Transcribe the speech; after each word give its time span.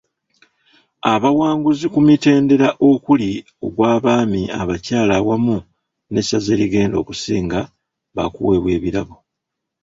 Abawanguzi 1.13 1.85
ku 1.93 1.99
mitendera 2.07 2.67
okuli; 2.89 3.31
ogw'abaami, 3.65 4.41
abakyala 4.61 5.13
awamu 5.19 5.57
n’essaza 6.11 6.49
erigenda 6.55 6.95
okusinga 7.01 7.59
baakuweebwa 8.15 8.71
ebirabo. 8.77 9.15